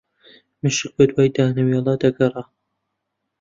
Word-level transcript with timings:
مشک 0.61 0.87
بەدوای 0.97 1.33
دانەوێڵە 1.35 1.93
دەگەڕا 2.03 2.43